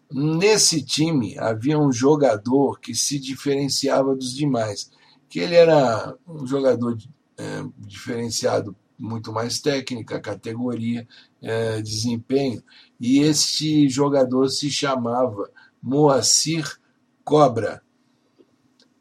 Nesse 0.09 0.81
time 0.81 1.37
havia 1.37 1.77
um 1.77 1.91
jogador 1.91 2.79
que 2.79 2.95
se 2.95 3.19
diferenciava 3.19 4.15
dos 4.15 4.33
demais, 4.33 4.89
que 5.27 5.39
ele 5.39 5.55
era 5.55 6.15
um 6.25 6.47
jogador 6.47 6.97
é, 7.37 7.63
diferenciado, 7.77 8.75
muito 8.97 9.31
mais 9.33 9.59
técnica, 9.59 10.19
categoria, 10.19 11.07
é, 11.41 11.81
desempenho, 11.81 12.63
e 12.99 13.19
este 13.19 13.89
jogador 13.89 14.47
se 14.49 14.71
chamava 14.71 15.51
Moacir 15.81 16.79
Cobra. 17.23 17.83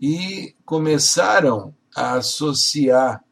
E 0.01 0.55
começaram 0.65 1.75
a 1.95 2.15
associar 2.15 3.25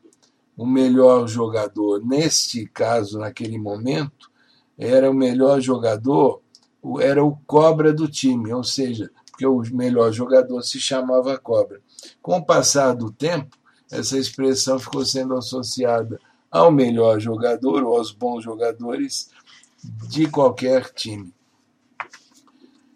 o 0.56 0.64
melhor 0.64 1.26
jogador, 1.26 2.00
neste 2.06 2.66
caso, 2.66 3.18
naquele 3.18 3.58
momento, 3.58 4.30
era 4.78 5.10
o 5.10 5.14
melhor 5.14 5.60
jogador 5.60 6.40
era 7.00 7.24
o 7.24 7.36
cobra 7.46 7.92
do 7.92 8.08
time, 8.08 8.52
ou 8.52 8.62
seja, 8.62 9.10
porque 9.30 9.46
o 9.46 9.62
melhor 9.72 10.12
jogador 10.12 10.62
se 10.62 10.80
chamava 10.80 11.38
cobra. 11.38 11.80
Com 12.22 12.36
o 12.36 12.44
passar 12.44 12.94
do 12.94 13.10
tempo, 13.10 13.56
essa 13.90 14.18
expressão 14.18 14.78
ficou 14.78 15.04
sendo 15.04 15.34
associada 15.34 16.18
ao 16.50 16.70
melhor 16.70 17.18
jogador 17.18 17.82
ou 17.82 17.96
aos 17.96 18.12
bons 18.12 18.44
jogadores 18.44 19.30
de 20.08 20.28
qualquer 20.28 20.92
time. 20.92 21.32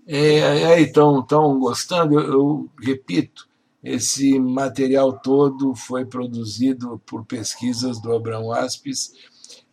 É, 0.06 0.80
estão 0.80 1.58
gostando? 1.58 2.18
Eu, 2.18 2.32
eu 2.32 2.70
repito, 2.80 3.48
esse 3.82 4.38
material 4.38 5.18
todo 5.18 5.74
foi 5.74 6.04
produzido 6.04 7.00
por 7.04 7.24
pesquisas 7.24 8.00
do 8.00 8.12
Abrão 8.12 8.52
Aspes 8.52 9.12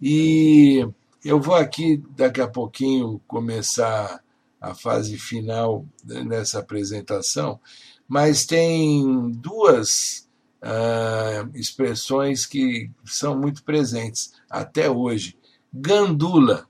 e 0.01 0.87
eu 1.25 1.41
vou 1.41 1.55
aqui, 1.55 2.03
daqui 2.15 2.39
a 2.39 2.47
pouquinho, 2.47 3.19
começar 3.27 4.23
a 4.61 4.75
fase 4.75 5.17
final 5.17 5.83
nessa 6.03 6.59
apresentação, 6.59 7.59
mas 8.07 8.45
tem 8.45 9.31
duas 9.31 10.29
uh, 10.61 11.49
expressões 11.55 12.45
que 12.45 12.91
são 13.03 13.35
muito 13.35 13.63
presentes 13.63 14.33
até 14.47 14.87
hoje. 14.87 15.35
Gandula. 15.73 16.67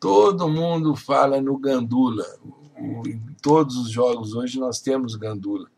Todo 0.00 0.48
mundo 0.48 0.96
fala 0.96 1.38
no 1.38 1.58
gandula. 1.58 2.24
Em 3.06 3.36
todos 3.42 3.76
os 3.76 3.90
jogos 3.90 4.32
hoje 4.32 4.58
nós 4.58 4.80
temos 4.80 5.14
gandula. 5.14 5.68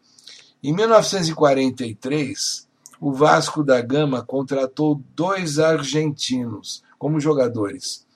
Em 0.62 0.72
1943, 0.72 2.68
o 3.00 3.12
Vasco 3.12 3.64
da 3.64 3.80
Gama 3.82 4.24
contratou 4.24 5.02
dois 5.16 5.58
argentinos 5.58 6.83
como 7.04 7.20
jogadores. 7.20 8.06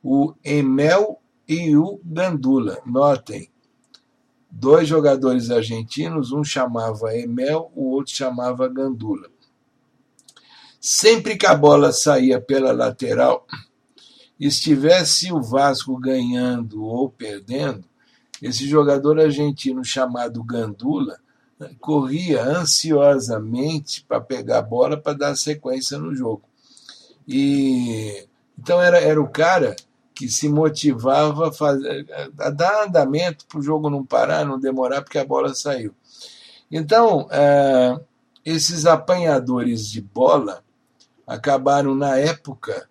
O 0.00 0.34
Emel 0.44 1.20
e 1.48 1.76
o 1.76 2.00
Gandula. 2.04 2.78
Notem, 2.86 3.50
dois 4.48 4.86
jogadores 4.86 5.50
argentinos, 5.50 6.30
um 6.30 6.44
chamava 6.44 7.12
Emel, 7.12 7.72
o 7.74 7.90
outro 7.90 8.14
chamava 8.14 8.68
Gandula. 8.68 9.28
Sempre 10.80 11.36
que 11.36 11.44
a 11.44 11.56
bola 11.56 11.90
saía 11.90 12.40
pela 12.40 12.70
lateral, 12.70 13.48
estivesse 14.38 15.32
o 15.32 15.42
Vasco 15.42 15.98
ganhando 15.98 16.84
ou 16.84 17.10
perdendo, 17.10 17.84
esse 18.40 18.64
jogador 18.68 19.18
argentino 19.18 19.84
chamado 19.84 20.44
Gandula 20.44 21.18
corria 21.80 22.44
ansiosamente 22.44 24.04
para 24.04 24.20
pegar 24.20 24.58
a 24.58 24.62
bola 24.62 24.96
para 24.96 25.18
dar 25.18 25.36
sequência 25.36 25.98
no 25.98 26.14
jogo. 26.14 26.48
E 27.32 28.26
então 28.58 28.82
era, 28.82 28.98
era 28.98 29.20
o 29.20 29.28
cara 29.28 29.76
que 30.14 30.28
se 30.28 30.48
motivava 30.48 31.48
a, 31.48 31.52
fazer, 31.52 32.06
a 32.38 32.50
dar 32.50 32.86
andamento 32.86 33.46
para 33.46 33.58
o 33.58 33.62
jogo 33.62 33.88
não 33.88 34.04
parar, 34.04 34.44
não 34.44 34.60
demorar, 34.60 35.00
porque 35.00 35.16
a 35.16 35.24
bola 35.24 35.54
saiu. 35.54 35.94
Então, 36.70 37.26
é, 37.30 37.98
esses 38.44 38.84
apanhadores 38.84 39.88
de 39.88 40.02
bola 40.02 40.62
acabaram, 41.26 41.94
na 41.94 42.18
época, 42.18 42.88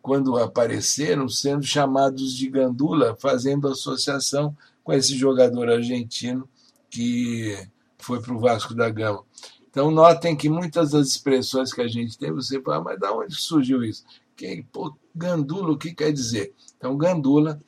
quando 0.00 0.36
apareceram, 0.36 1.28
sendo 1.28 1.64
chamados 1.64 2.34
de 2.34 2.48
gandula, 2.48 3.16
fazendo 3.18 3.66
associação 3.66 4.56
com 4.84 4.92
esse 4.92 5.16
jogador 5.16 5.70
argentino 5.70 6.48
que 6.88 7.56
foi 7.98 8.20
para 8.20 8.32
o 8.32 8.38
Vasco 8.38 8.74
da 8.74 8.88
Gama. 8.90 9.24
Então, 9.70 9.90
notem 9.90 10.36
que 10.36 10.48
muitas 10.48 10.90
das 10.90 11.08
expressões 11.08 11.72
que 11.72 11.80
a 11.80 11.86
gente 11.86 12.18
tem, 12.18 12.32
você 12.32 12.60
fala, 12.60 12.82
mas 12.82 12.98
de 12.98 13.06
onde 13.06 13.34
surgiu 13.36 13.84
isso? 13.84 14.04
Que, 14.36 14.64
pô, 14.72 14.94
gandula, 15.14 15.72
o 15.72 15.78
que 15.78 15.94
quer 15.94 16.12
dizer? 16.12 16.52
Então, 16.76 16.96
gandula 16.96 17.60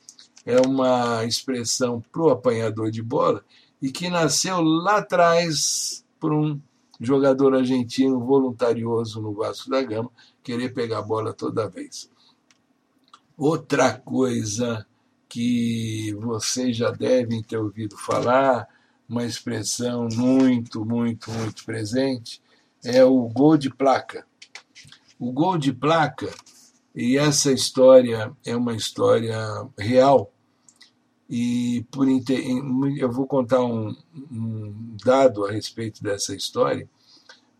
é 0.45 0.59
uma 0.59 1.23
expressão 1.23 2.03
para 2.11 2.21
o 2.21 2.29
apanhador 2.29 2.91
de 2.91 3.01
bola 3.01 3.43
e 3.81 3.91
que 3.91 4.09
nasceu 4.09 4.61
lá 4.61 4.97
atrás 4.97 6.05
por 6.19 6.33
um 6.33 6.59
jogador 6.99 7.55
argentino 7.55 8.19
voluntarioso 8.19 9.21
no 9.21 9.33
Vasco 9.33 9.69
da 9.69 9.81
Gama, 9.81 10.11
querer 10.41 10.73
pegar 10.73 10.99
a 10.99 11.03
bola 11.03 11.33
toda 11.33 11.69
vez. 11.69 12.09
Outra 13.37 13.97
coisa 13.97 14.85
que 15.27 16.13
vocês 16.19 16.77
já 16.77 16.91
devem 16.91 17.41
ter 17.41 17.57
ouvido 17.57 17.97
falar, 17.97 18.67
uma 19.07 19.23
expressão 19.23 20.07
muito, 20.13 20.85
muito, 20.85 21.31
muito 21.31 21.65
presente, 21.65 22.41
é 22.83 23.03
o 23.03 23.27
gol 23.29 23.57
de 23.57 23.69
placa. 23.69 24.25
O 25.19 25.31
gol 25.31 25.57
de 25.57 25.71
placa, 25.71 26.33
e 26.95 27.17
essa 27.17 27.51
história 27.51 28.31
é 28.45 28.55
uma 28.55 28.75
história 28.75 29.37
real, 29.77 30.31
e 31.29 31.85
por 31.89 32.07
eu 32.97 33.11
vou 33.11 33.25
contar 33.25 33.63
um, 33.63 33.95
um 34.31 34.95
dado 35.03 35.45
a 35.45 35.51
respeito 35.51 36.03
dessa 36.03 36.35
história, 36.35 36.87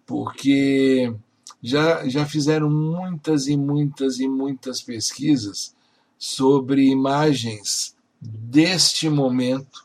porque 0.05 1.13
já, 1.61 2.07
já 2.07 2.25
fizeram 2.25 2.69
muitas 2.69 3.47
e 3.47 3.55
muitas 3.55 4.19
e 4.19 4.27
muitas 4.27 4.81
pesquisas 4.81 5.73
sobre 6.17 6.89
imagens 6.89 7.95
deste 8.21 9.09
momento 9.09 9.83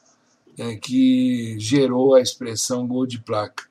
é, 0.58 0.76
que 0.76 1.58
gerou 1.58 2.14
a 2.14 2.20
expressão 2.20 2.86
gol 2.86 3.06
de 3.06 3.20
placa. 3.20 3.64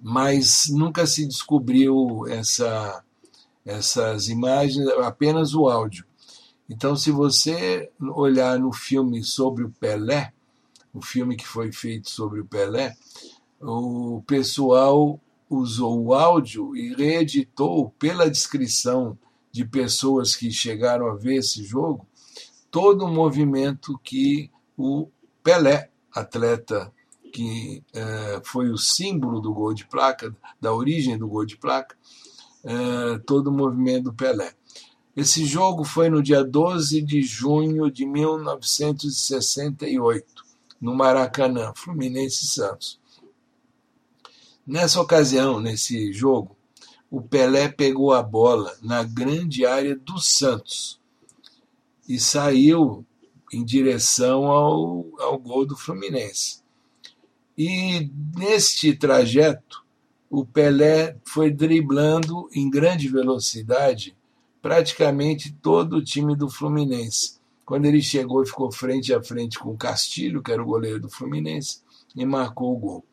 Mas 0.00 0.66
nunca 0.68 1.06
se 1.06 1.26
descobriu 1.26 2.26
essa, 2.28 3.02
essas 3.64 4.28
imagens, 4.28 4.86
apenas 5.02 5.54
o 5.54 5.68
áudio. 5.68 6.04
Então, 6.68 6.96
se 6.96 7.10
você 7.10 7.90
olhar 8.00 8.58
no 8.58 8.72
filme 8.72 9.22
sobre 9.22 9.64
o 9.64 9.70
Pelé, 9.70 10.32
o 10.92 11.02
filme 11.02 11.36
que 11.36 11.46
foi 11.46 11.72
feito 11.72 12.08
sobre 12.08 12.40
o 12.40 12.46
Pelé, 12.46 12.94
o 13.60 14.22
pessoal 14.26 15.20
usou 15.48 16.02
o 16.02 16.14
áudio 16.14 16.76
e 16.76 16.94
reeditou 16.94 17.90
pela 17.98 18.30
descrição 18.30 19.18
de 19.50 19.64
pessoas 19.64 20.34
que 20.34 20.50
chegaram 20.50 21.06
a 21.06 21.14
ver 21.14 21.36
esse 21.36 21.64
jogo, 21.64 22.06
todo 22.70 23.04
o 23.04 23.12
movimento 23.12 23.98
que 24.02 24.50
o 24.76 25.08
Pelé, 25.44 25.88
atleta 26.10 26.92
que 27.30 27.84
eh, 27.92 28.40
foi 28.44 28.70
o 28.70 28.78
símbolo 28.78 29.40
do 29.40 29.52
gol 29.52 29.74
de 29.74 29.86
placa, 29.86 30.34
da 30.58 30.72
origem 30.72 31.18
do 31.18 31.28
gol 31.28 31.44
de 31.44 31.58
placa, 31.58 31.94
eh, 32.64 33.18
todo 33.26 33.48
o 33.48 33.52
movimento 33.52 34.04
do 34.04 34.14
Pelé. 34.14 34.54
Esse 35.14 35.44
jogo 35.44 35.84
foi 35.84 36.08
no 36.08 36.22
dia 36.22 36.42
12 36.42 37.02
de 37.02 37.20
junho 37.22 37.90
de 37.90 38.06
1968, 38.06 40.24
no 40.80 40.94
Maracanã, 40.94 41.74
Fluminense 41.76 42.46
Santos. 42.46 42.98
Nessa 44.66 44.98
ocasião, 44.98 45.60
nesse 45.60 46.10
jogo, 46.10 46.56
o 47.10 47.20
Pelé 47.20 47.68
pegou 47.68 48.14
a 48.14 48.22
bola 48.22 48.74
na 48.80 49.04
grande 49.04 49.66
área 49.66 49.94
do 49.94 50.18
Santos 50.18 50.98
e 52.08 52.18
saiu 52.18 53.04
em 53.54 53.64
direção 53.64 54.46
ao, 54.46 55.06
ao 55.18 55.38
gol 55.38 55.64
do 55.64 55.76
Fluminense. 55.76 56.62
E 57.56 58.10
neste 58.36 58.94
trajeto, 58.94 59.84
o 60.28 60.44
Pelé 60.44 61.16
foi 61.24 61.50
driblando 61.50 62.48
em 62.52 62.68
grande 62.68 63.08
velocidade 63.08 64.16
praticamente 64.60 65.52
todo 65.62 65.96
o 65.96 66.04
time 66.04 66.34
do 66.34 66.48
Fluminense. 66.48 67.38
Quando 67.64 67.86
ele 67.86 68.02
chegou, 68.02 68.44
ficou 68.44 68.72
frente 68.72 69.12
a 69.14 69.22
frente 69.22 69.58
com 69.58 69.70
o 69.70 69.76
Castilho, 69.76 70.42
que 70.42 70.50
era 70.50 70.62
o 70.62 70.66
goleiro 70.66 71.00
do 71.00 71.10
Fluminense, 71.10 71.80
e 72.16 72.24
marcou 72.26 72.72
o 72.72 72.78
gol. 72.78 73.04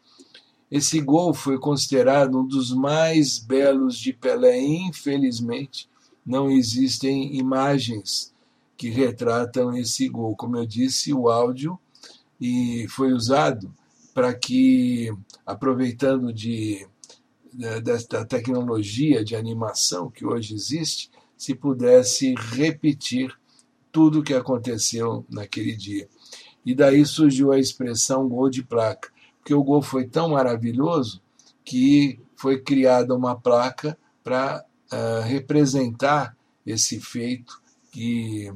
Esse 0.70 1.02
gol 1.02 1.34
foi 1.34 1.60
considerado 1.60 2.40
um 2.40 2.48
dos 2.48 2.74
mais 2.74 3.38
belos 3.38 3.98
de 3.98 4.14
Pelé. 4.14 4.60
Infelizmente, 4.60 5.90
não 6.26 6.50
existem 6.50 7.36
imagens 7.36 8.34
que 8.82 8.90
retratam 8.90 9.78
esse 9.78 10.10
gol. 10.10 10.36
Como 10.36 10.58
eu 10.58 10.66
disse, 10.66 11.14
o 11.14 11.30
áudio 11.30 11.80
e 12.40 12.88
foi 12.90 13.14
usado 13.14 13.72
para 14.12 14.34
que, 14.34 15.14
aproveitando 15.46 16.34
de, 16.34 16.88
da 18.10 18.26
tecnologia 18.26 19.24
de 19.24 19.36
animação 19.36 20.10
que 20.10 20.26
hoje 20.26 20.56
existe, 20.56 21.12
se 21.38 21.54
pudesse 21.54 22.34
repetir 22.34 23.32
tudo 23.92 24.22
o 24.22 24.24
que 24.24 24.34
aconteceu 24.34 25.24
naquele 25.30 25.76
dia. 25.76 26.10
E 26.66 26.74
daí 26.74 27.06
surgiu 27.06 27.52
a 27.52 27.60
expressão 27.60 28.28
gol 28.28 28.50
de 28.50 28.64
placa 28.64 29.12
porque 29.38 29.54
o 29.54 29.64
gol 29.64 29.84
foi 29.84 30.08
tão 30.08 30.30
maravilhoso 30.30 31.22
que 31.64 32.20
foi 32.36 32.60
criada 32.60 33.14
uma 33.14 33.40
placa 33.40 33.96
para 34.24 34.66
uh, 34.92 35.22
representar 35.22 36.36
esse 36.66 37.00
feito 37.00 37.61
que 37.92 38.52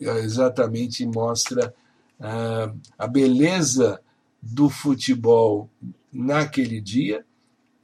exatamente 0.00 1.06
mostra 1.06 1.72
uh, 2.18 2.78
a 2.98 3.06
beleza 3.06 4.00
do 4.42 4.68
futebol 4.68 5.68
naquele 6.12 6.80
dia 6.80 7.24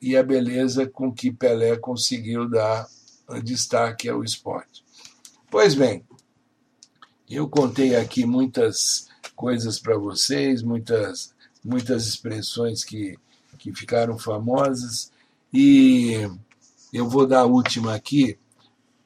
e 0.01 0.17
a 0.17 0.23
beleza 0.23 0.87
com 0.87 1.13
que 1.13 1.31
Pelé 1.31 1.77
conseguiu 1.77 2.49
dar 2.49 2.89
destaque 3.45 4.09
ao 4.09 4.25
esporte. 4.25 4.85
Pois 5.51 5.75
bem, 5.75 6.05
eu 7.29 7.49
contei 7.49 7.95
aqui 7.95 8.27
muitas 8.27 9.09
coisas 9.37 9.79
para 9.79 9.97
vocês, 9.97 10.63
muitas, 10.63 11.35
muitas 11.65 12.07
expressões 12.07 12.85
que, 12.85 13.19
que 13.59 13.73
ficaram 13.75 14.19
famosas. 14.19 15.11
E 15.53 16.29
eu 16.93 17.09
vou 17.09 17.27
dar 17.27 17.41
a 17.41 17.47
última 17.47 17.95
aqui, 17.95 18.39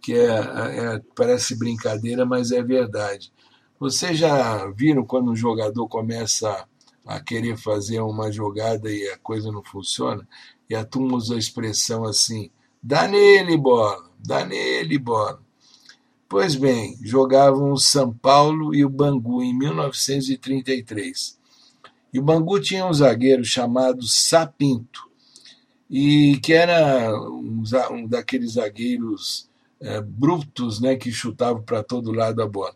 que 0.07 0.15
é, 0.15 0.37
é, 0.37 1.03
parece 1.17 1.57
brincadeira, 1.57 2.25
mas 2.25 2.53
é 2.53 2.63
verdade. 2.63 3.33
Vocês 3.77 4.17
já 4.17 4.65
viram 4.71 5.05
quando 5.05 5.33
um 5.33 5.35
jogador 5.35 5.89
começa 5.89 6.65
a 7.05 7.19
querer 7.19 7.57
fazer 7.57 7.99
uma 7.99 8.31
jogada 8.31 8.89
e 8.89 9.05
a 9.09 9.19
coisa 9.19 9.51
não 9.51 9.65
funciona? 9.65 10.25
E 10.71 10.77
a 10.77 10.85
turma 10.85 11.17
usa 11.17 11.35
a 11.35 11.39
expressão 11.39 12.05
assim: 12.05 12.53
dá 12.81 13.09
nele 13.09 13.57
bola, 13.57 14.09
dá 14.25 14.45
nele 14.45 14.97
bola. 14.97 15.43
Pois 16.29 16.55
bem, 16.55 16.97
jogavam 17.03 17.73
o 17.73 17.77
São 17.77 18.15
Paulo 18.15 18.73
e 18.73 18.85
o 18.85 18.89
Bangu 18.89 19.43
em 19.43 19.53
1933. 19.59 21.37
E 22.13 22.21
o 22.21 22.23
Bangu 22.23 22.61
tinha 22.61 22.87
um 22.87 22.95
zagueiro 22.95 23.45
chamado 23.45 24.07
Sapinto, 24.07 25.11
e 25.91 26.39
que 26.41 26.53
era 26.53 27.13
um, 27.29 27.65
um 27.91 28.07
daqueles 28.07 28.53
zagueiros 28.53 29.49
é, 29.81 30.01
brutos 30.01 30.81
né, 30.81 30.97
que 30.97 31.11
chutavam 31.13 31.63
para 31.63 31.83
todo 31.83 32.13
lado 32.13 32.43
a 32.43 32.47
bola. 32.47 32.75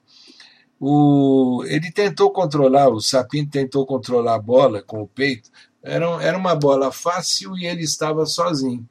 O, 0.78 1.62
ele 1.66 1.90
tentou 1.92 2.30
controlar, 2.30 2.88
o 2.88 3.00
Sapinto 3.00 3.50
tentou 3.50 3.84
controlar 3.84 4.36
a 4.36 4.38
bola 4.40 4.82
com 4.82 5.02
o 5.02 5.08
peito, 5.08 5.50
era, 5.82 6.06
era 6.22 6.38
uma 6.38 6.54
bola 6.54 6.90
fácil 6.90 7.56
e 7.56 7.66
ele 7.66 7.82
estava 7.82 8.24
sozinho 8.26 8.88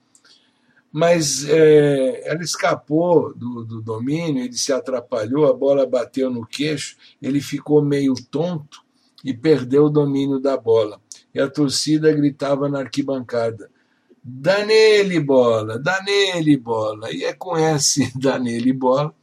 mas 0.91 1.47
é, 1.47 2.27
ela 2.27 2.41
escapou 2.41 3.33
do, 3.35 3.63
do, 3.63 3.81
domínio, 3.81 4.43
ele 4.43 4.57
se 4.57 4.73
atrapalhou, 4.73 5.47
a 5.47 5.53
bola 5.53 5.85
bateu 5.85 6.29
no 6.29 6.45
queixo, 6.45 6.97
ele 7.21 7.41
ficou 7.41 7.81
meio 7.81 8.13
tonto 8.29 8.83
e 9.23 9.33
perdeu 9.33 9.85
o 9.85 9.89
domínio 9.89 10.39
da 10.39 10.57
bola. 10.57 10.99
E 11.33 11.39
a 11.39 11.49
torcida 11.49 12.11
gritava 12.11 12.67
na 12.67 12.79
arquibancada: 12.79 13.69
dá 14.23 14.65
nele 14.65 15.19
bola, 15.19 15.79
dá 15.79 16.01
nele 16.03 16.57
bola. 16.57 17.11
E 17.11 17.23
é 17.23 17.33
com 17.33 17.57
esse 17.57 18.11
dá 18.17 18.39
nele 18.39 18.73
bola 18.73 19.13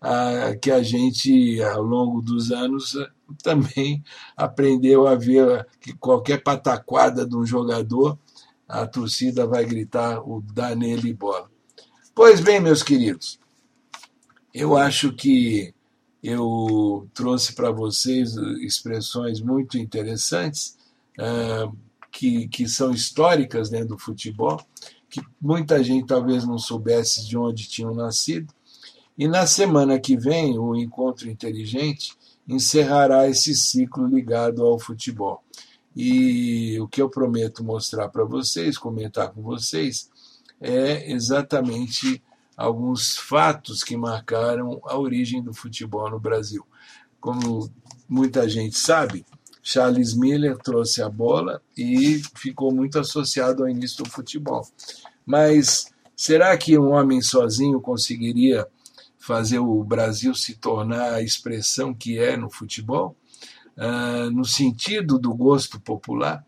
a, 0.00 0.56
que 0.56 0.70
a 0.70 0.82
gente, 0.82 1.62
ao 1.62 1.82
longo 1.82 2.20
dos 2.20 2.50
anos, 2.50 2.96
também 3.42 4.02
aprendeu 4.36 5.06
a 5.06 5.14
ver 5.14 5.66
que 5.80 5.92
qualquer 5.94 6.42
pataquada 6.42 7.26
de 7.26 7.36
um 7.36 7.46
jogador 7.46 8.18
a 8.68 8.86
torcida 8.86 9.46
vai 9.46 9.64
gritar 9.64 10.20
o 10.20 10.42
dá 10.54 10.74
nele 10.74 11.12
bola. 11.12 11.50
Pois 12.14 12.40
bem, 12.40 12.60
meus 12.60 12.82
queridos, 12.82 13.38
eu 14.52 14.76
acho 14.76 15.12
que 15.12 15.74
eu 16.22 17.08
trouxe 17.12 17.52
para 17.52 17.70
vocês 17.70 18.36
expressões 18.60 19.40
muito 19.40 19.76
interessantes, 19.76 20.78
uh, 21.18 21.76
que, 22.12 22.46
que 22.48 22.68
são 22.68 22.92
históricas 22.92 23.70
dentro 23.70 23.88
do 23.88 23.98
futebol, 23.98 24.60
que 25.08 25.22
muita 25.40 25.82
gente 25.82 26.06
talvez 26.06 26.46
não 26.46 26.58
soubesse 26.58 27.26
de 27.26 27.36
onde 27.36 27.68
tinham 27.68 27.94
nascido. 27.94 28.52
E 29.16 29.26
na 29.26 29.46
semana 29.46 29.98
que 29.98 30.16
vem, 30.16 30.58
o 30.58 30.76
Encontro 30.76 31.28
Inteligente 31.28 32.12
encerrará 32.46 33.28
esse 33.28 33.54
ciclo 33.54 34.06
ligado 34.06 34.62
ao 34.62 34.78
futebol. 34.78 35.42
E 35.96 36.78
o 36.80 36.88
que 36.88 37.00
eu 37.00 37.08
prometo 37.08 37.64
mostrar 37.64 38.08
para 38.08 38.24
vocês, 38.24 38.78
comentar 38.78 39.30
com 39.30 39.42
vocês, 39.42 40.10
é 40.60 41.10
exatamente 41.10 42.22
alguns 42.56 43.16
fatos 43.16 43.82
que 43.82 43.96
marcaram 43.96 44.80
a 44.84 44.96
origem 44.98 45.42
do 45.42 45.52
futebol 45.52 46.10
no 46.10 46.20
Brasil. 46.20 46.66
Como 47.20 47.70
muita 48.08 48.48
gente 48.48 48.78
sabe, 48.78 49.24
Charles 49.62 50.14
Miller 50.14 50.56
trouxe 50.58 51.00
a 51.00 51.08
bola 51.08 51.62
e 51.76 52.20
ficou 52.36 52.72
muito 52.72 52.98
associado 52.98 53.62
ao 53.62 53.68
início 53.68 54.02
do 54.02 54.10
futebol. 54.10 54.66
Mas 55.24 55.92
será 56.16 56.56
que 56.56 56.76
um 56.76 56.90
homem 56.90 57.22
sozinho 57.22 57.80
conseguiria 57.80 58.66
fazer 59.22 59.60
o 59.60 59.84
Brasil 59.84 60.34
se 60.34 60.56
tornar 60.56 61.14
a 61.14 61.22
expressão 61.22 61.94
que 61.94 62.18
é 62.18 62.36
no 62.36 62.50
futebol, 62.50 63.16
uh, 63.76 64.28
no 64.32 64.44
sentido 64.44 65.16
do 65.16 65.32
gosto 65.32 65.80
popular. 65.80 66.44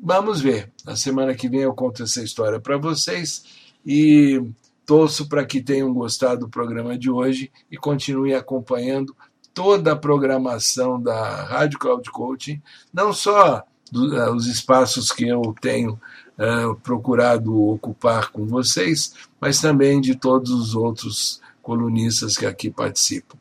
Vamos 0.00 0.40
ver. 0.40 0.72
Na 0.84 0.94
semana 0.94 1.34
que 1.34 1.48
vem 1.48 1.62
eu 1.62 1.74
conto 1.74 2.04
essa 2.04 2.22
história 2.22 2.60
para 2.60 2.78
vocês 2.78 3.44
e 3.84 4.40
torço 4.86 5.28
para 5.28 5.44
que 5.44 5.60
tenham 5.60 5.92
gostado 5.92 6.42
do 6.42 6.48
programa 6.48 6.96
de 6.96 7.10
hoje 7.10 7.50
e 7.68 7.76
continuem 7.76 8.34
acompanhando 8.34 9.14
toda 9.54 9.92
a 9.92 9.96
programação 9.96 11.00
da 11.00 11.44
Rádio 11.44 11.78
Cloud 11.78 12.10
Coaching, 12.10 12.62
não 12.92 13.12
só 13.12 13.64
do, 13.90 14.34
os 14.34 14.46
espaços 14.46 15.10
que 15.10 15.26
eu 15.26 15.54
tenho 15.60 15.98
uh, 16.38 16.74
procurado 16.82 17.56
ocupar 17.70 18.30
com 18.30 18.46
vocês, 18.46 19.14
mas 19.40 19.60
também 19.60 20.00
de 20.00 20.14
todos 20.14 20.50
os 20.50 20.74
outros 20.74 21.40
colunistas 21.62 22.36
que 22.36 22.46
aqui 22.46 22.70
participam. 22.70 23.36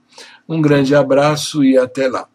Um 0.48 0.62
grande 0.62 0.96
abraço 0.96 1.64
e 1.64 1.78
até 1.78 2.08
lá. 2.08 2.28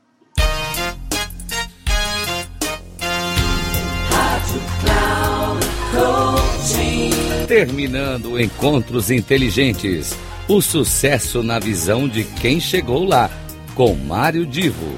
Terminando 7.47 8.41
Encontros 8.41 9.11
Inteligentes. 9.11 10.17
O 10.49 10.61
sucesso 10.61 11.43
na 11.43 11.59
visão 11.59 12.09
de 12.09 12.25
quem 12.25 12.59
chegou 12.59 13.05
lá, 13.05 13.31
com 13.75 13.95
Mário 13.95 14.45
Divo. 14.45 14.95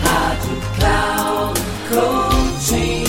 Rádio 0.00 0.60
Cloud 0.78 1.60
Coaching. 1.88 3.04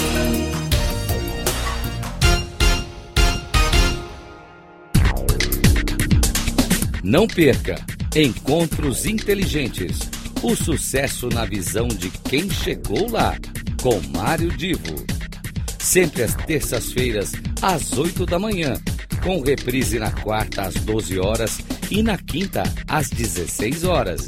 Não 7.04 7.28
perca 7.28 7.76
Encontros 8.16 9.06
Inteligentes. 9.06 10.00
O 10.42 10.56
sucesso 10.56 11.30
na 11.30 11.46
visão 11.46 11.88
de 11.88 12.10
quem 12.10 12.50
chegou 12.50 13.10
lá, 13.10 13.36
com 13.82 14.00
Mário 14.18 14.50
Divo. 14.50 15.06
Sempre 15.80 16.24
às 16.24 16.34
terças-feiras, 16.34 17.32
às 17.62 17.94
8 17.94 18.26
da 18.26 18.38
manhã, 18.38 18.74
com 19.24 19.42
reprise 19.42 20.00
na 20.00 20.12
quarta 20.12 20.64
às 20.64 20.74
12 20.76 21.20
horas 21.20 21.60
e 21.90 22.04
na 22.04 22.18
quinta 22.18 22.64
às 22.88 23.10
16 23.10 23.84
horas, 23.84 24.28